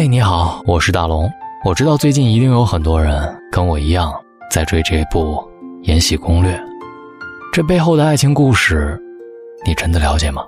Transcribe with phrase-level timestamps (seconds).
[0.00, 1.28] 嘿，你好，我是大龙。
[1.64, 4.14] 我知道最近一定有很多人跟我一样
[4.48, 5.34] 在追这部
[5.88, 6.52] 《延禧攻略》，
[7.52, 8.96] 这背后的爱情故事，
[9.66, 10.46] 你真的了解吗？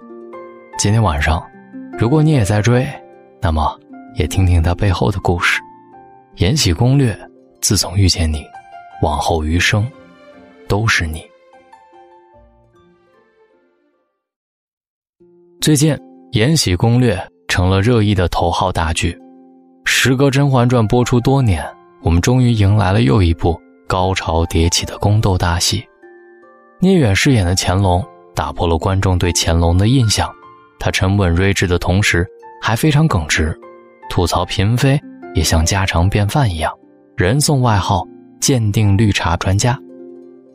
[0.79, 1.45] 今天晚上，
[1.99, 2.87] 如果你也在追，
[3.43, 3.77] 那么
[4.15, 5.61] 也听听它背后的故事。
[6.37, 7.13] 《延禧攻略》，
[7.61, 8.47] 自从遇见你，
[9.03, 9.85] 往后余生，
[10.69, 11.29] 都是你。
[15.61, 15.93] 最近，
[16.35, 17.17] 《延禧攻略》
[17.49, 19.19] 成了热议的头号大剧。
[19.93, 21.63] 时隔《甄嬛传》播出多年，
[22.01, 25.85] 我们终于迎来了又一部高潮迭起的宫斗大戏。
[26.79, 30.31] 聂远饰演的乾隆打破了观众对乾隆的印象，
[30.79, 32.25] 他沉稳睿智的同时
[32.63, 33.55] 还非常耿直，
[34.09, 34.99] 吐槽嫔妃
[35.35, 36.73] 也像家常便饭一样，
[37.17, 38.07] 人送外号
[38.41, 39.77] “鉴定绿茶专家”。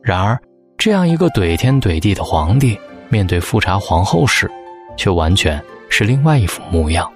[0.01, 0.39] 然而，
[0.77, 4.49] 这样一个怼天怼地的皇帝，面对富察皇后时，
[4.95, 7.11] 却完全是另外一副模样，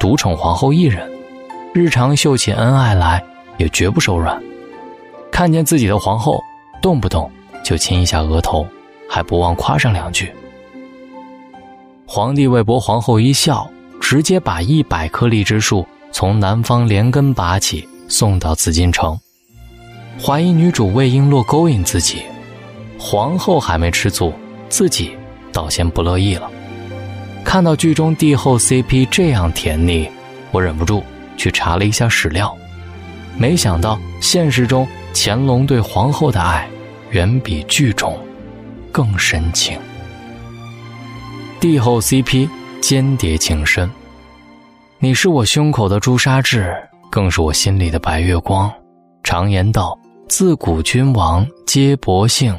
[0.00, 1.08] 独宠皇后一人。
[1.72, 3.22] 日常秀起恩爱来，
[3.56, 4.40] 也绝不手软。
[5.30, 6.42] 看见自己的皇后，
[6.82, 7.30] 动不动
[7.64, 8.66] 就亲一下额头，
[9.08, 10.32] 还不忘夸上两句。
[12.04, 19.16] 皇帝为博皇后一笑，直接把一百棵荔枝树从南方连根拔起，送到紫禁城。
[20.20, 22.22] 怀疑女主魏璎珞勾引自己，
[22.98, 24.32] 皇后还没吃醋，
[24.68, 25.16] 自己
[25.52, 26.50] 倒先不乐意了。
[27.44, 30.10] 看到剧中帝后 CP 这样甜蜜，
[30.50, 31.02] 我忍不住。
[31.40, 32.54] 去查了一下史料，
[33.38, 36.68] 没想到现实中乾隆对皇后的爱
[37.12, 38.14] 远比剧中
[38.92, 39.78] 更深情。
[41.58, 42.46] 帝后 CP
[42.82, 43.90] 间谍情深，
[44.98, 46.76] 你是我胸口的朱砂痣，
[47.10, 48.70] 更是我心里的白月光。
[49.22, 52.54] 常言道，自古君王皆薄幸，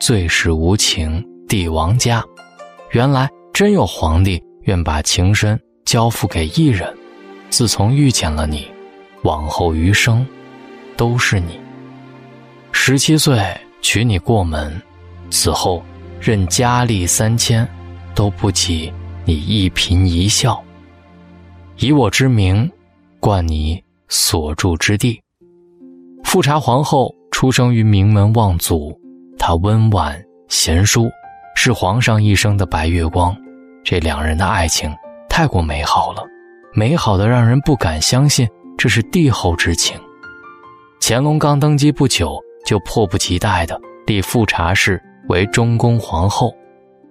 [0.00, 2.20] 最是无情帝王家。
[2.90, 6.92] 原来真有皇帝愿把情深交付给一人。
[7.54, 8.66] 自从遇见了你，
[9.22, 10.26] 往后余生，
[10.96, 11.56] 都是你。
[12.72, 13.40] 十七岁
[13.80, 14.82] 娶你过门，
[15.30, 15.80] 此后
[16.20, 17.64] 任佳丽三千，
[18.12, 18.92] 都不及
[19.24, 20.60] 你一颦一笑。
[21.76, 22.68] 以我之名，
[23.20, 25.22] 冠你所住之地。
[26.24, 29.00] 富察皇后出生于名门望族，
[29.38, 31.08] 她温婉贤淑，
[31.54, 33.32] 是皇上一生的白月光。
[33.84, 34.92] 这两人的爱情
[35.28, 36.33] 太过美好了。
[36.76, 39.96] 美好的让人不敢相信，这是帝后之情。
[41.00, 42.36] 乾隆刚登基不久，
[42.66, 46.52] 就迫不及待地立富察氏为中宫皇后。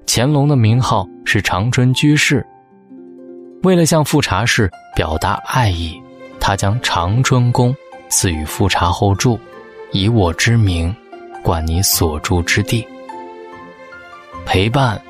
[0.06, 2.46] 乾隆的名号是长春居士。
[3.63, 5.97] 为了向富察氏表达爱意，
[6.41, 7.73] 他将长春宫
[8.09, 9.40] 赐予富察后住，
[9.94, 10.94] 以我之名，
[11.41, 12.85] 冠你所住之地。
[14.46, 15.02] 陪伴，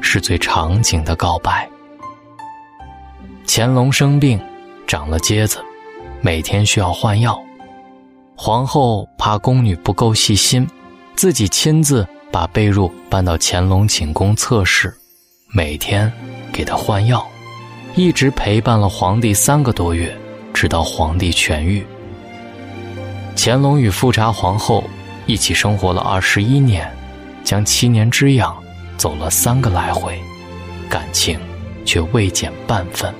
[0.00, 1.70] 是最长情的告白。
[3.52, 4.40] 乾隆生病，
[4.86, 5.58] 长了疖子，
[6.20, 7.36] 每天需要换药。
[8.36, 10.64] 皇后怕宫女不够细心，
[11.16, 14.96] 自己亲自把被褥搬到乾隆寝宫侧室，
[15.48, 16.12] 每天
[16.52, 17.26] 给他换药，
[17.96, 20.16] 一直陪伴了皇帝三个多月，
[20.54, 21.84] 直到皇帝痊愈。
[23.36, 24.84] 乾隆与富察皇后
[25.26, 26.88] 一起生活了二十一年，
[27.42, 28.56] 将七年之痒
[28.96, 30.16] 走了三个来回，
[30.88, 31.36] 感情
[31.84, 33.12] 却未减半分。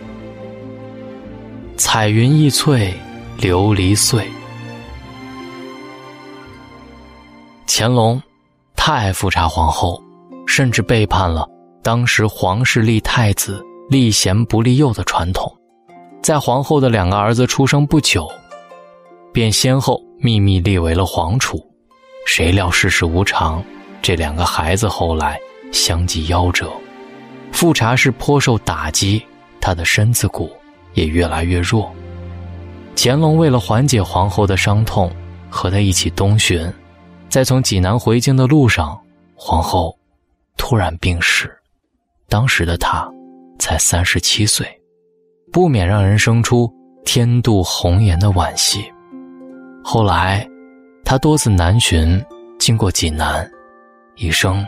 [1.92, 2.94] 彩云易翠，
[3.40, 4.24] 琉璃碎。
[7.66, 8.22] 乾隆
[8.76, 10.00] 太爱富察皇后，
[10.46, 11.44] 甚至背叛了
[11.82, 15.52] 当时皇室立太子、立贤不立幼的传统。
[16.22, 18.30] 在皇后的两个儿子出生不久，
[19.32, 21.60] 便先后秘密立为了皇储。
[22.24, 23.60] 谁料世事无常，
[24.00, 25.36] 这两个孩子后来
[25.72, 26.70] 相继夭折。
[27.50, 29.20] 富察氏颇受打击，
[29.60, 30.52] 他的身子骨。
[30.94, 31.92] 也越来越弱。
[32.96, 35.10] 乾隆为了缓解皇后的伤痛，
[35.48, 36.70] 和她一起东巡，
[37.28, 39.00] 在从济南回京的路上，
[39.34, 39.96] 皇后
[40.56, 41.50] 突然病逝。
[42.28, 43.10] 当时的她
[43.58, 44.66] 才三十七岁，
[45.52, 46.70] 不免让人生出
[47.04, 48.84] 天妒红颜的惋惜。
[49.82, 50.46] 后来，
[51.04, 52.22] 他多次南巡，
[52.58, 53.50] 经过济南，
[54.16, 54.66] 一生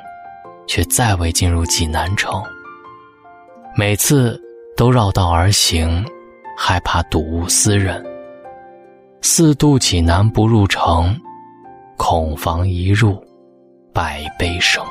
[0.67, 2.43] 却再未进入济南城。
[3.77, 4.41] 每次。
[4.75, 6.03] 都绕道而行，
[6.57, 8.05] 害怕睹物思人。
[9.21, 11.19] 四渡济南不入城，
[11.97, 13.23] 恐防一入，
[13.93, 14.85] 百悲生。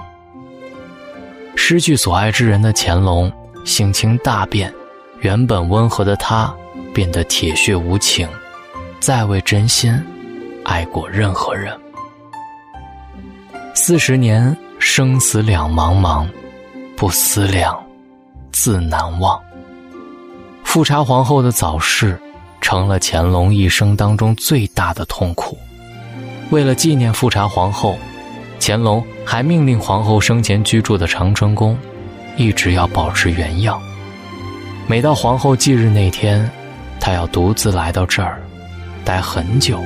[1.55, 3.31] 失去所爱之人的乾隆
[3.65, 4.73] 性情大变，
[5.19, 6.53] 原本温和的他
[6.93, 8.27] 变得铁血无情，
[8.99, 9.93] 再未真心
[10.63, 11.77] 爱过任何人。
[13.73, 16.25] 四十年生死两茫茫，
[16.95, 17.77] 不思量，
[18.51, 19.39] 自难忘。
[20.71, 22.18] 富察皇后的早逝，
[22.62, 25.57] 成了乾隆一生当中最大的痛苦。
[26.50, 28.00] 为了纪念富察皇后，
[28.57, 31.77] 乾隆还命令皇后生前居住的长春宫，
[32.38, 33.81] 一直要保持原样。
[34.88, 36.50] 每到皇后忌日那天，
[37.01, 38.41] 他要独自来到这儿，
[39.03, 39.77] 待很久。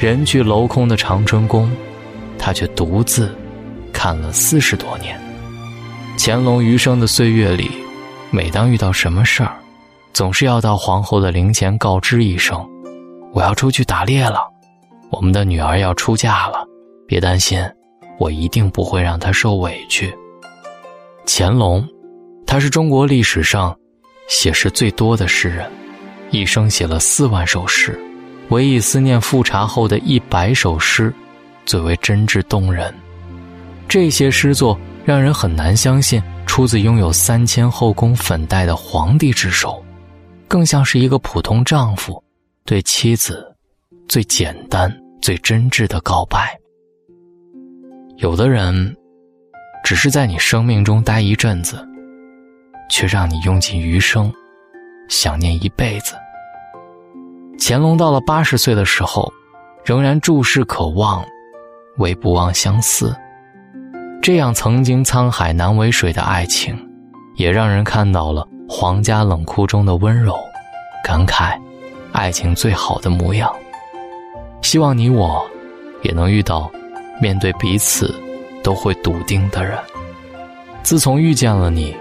[0.00, 1.70] 人去楼空的长春宫，
[2.40, 3.32] 他却独自
[3.92, 5.16] 看了四十多年。
[6.18, 7.70] 乾隆余生的岁月里，
[8.32, 9.56] 每当遇到什么事儿，
[10.12, 12.64] 总是要到皇后的灵前告知一声
[13.32, 14.40] ：“我要出去打猎了，
[15.10, 16.64] 我们的女儿要出嫁了，
[17.06, 17.62] 别担心，
[18.18, 20.14] 我一定不会让她受委屈。”
[21.26, 21.86] 乾隆，
[22.46, 23.76] 他是中国历史上
[24.28, 25.70] 写诗最多的诗人，
[26.30, 27.98] 一生写了四万首诗，
[28.48, 31.12] 唯以思念富察后的一百首诗
[31.64, 32.92] 最为真挚动人。
[33.88, 34.78] 这些诗作。
[35.02, 39.82] 让人很难相信出自拥有三千后宫粉黛的皇帝之手，
[40.50, 42.20] 更像是一个普通丈夫
[42.64, 43.54] 对妻子
[44.08, 44.92] 最简单、
[45.22, 46.58] 最真挚的告白。
[48.16, 48.96] 有的人
[49.84, 51.86] 只是在你生命中待一阵子，
[52.90, 54.32] 却让你用尽余生
[55.08, 56.16] 想念一辈子。
[57.56, 59.32] 乾隆到了八十岁的时候，
[59.84, 61.24] 仍然注视渴望，
[61.98, 63.16] 唯不忘相思。
[64.20, 66.76] 这样曾经沧海难为水的爱情，
[67.36, 70.38] 也让人看到了皇家冷酷中的温柔，
[71.02, 71.60] 感慨
[72.12, 73.52] 爱情最好的模样。
[74.62, 75.44] 希望你我
[76.02, 76.70] 也能遇到
[77.20, 78.14] 面对彼此
[78.62, 79.76] 都会笃定的人。
[80.84, 81.96] 自从遇见了你，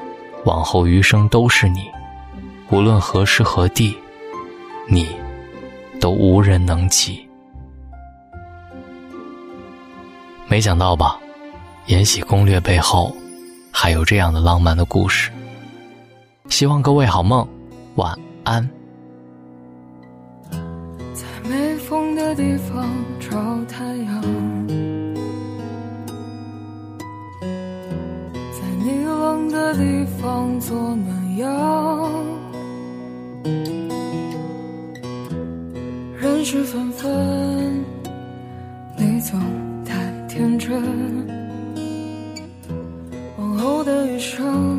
[0.46, 1.90] 往后余生都是你，
[2.70, 3.98] 无论何时何地，
[4.88, 5.10] 你
[6.00, 7.28] 都无人能及。
[10.48, 11.20] 没想到吧？
[11.92, 13.12] 《延禧攻略》背后，
[13.72, 15.32] 还有这样的浪漫的故事。
[16.50, 17.48] 希望各位好梦，
[17.96, 18.14] 晚
[18.44, 18.70] 安。
[20.52, 23.30] 在没风的地方找
[23.66, 24.22] 太阳，
[27.42, 32.12] 在你冷的地方做暖阳。
[36.18, 37.82] 人事纷纷，
[38.98, 39.40] 你总
[39.86, 39.96] 太
[40.28, 40.84] 天真。
[43.38, 44.79] 往后的余生，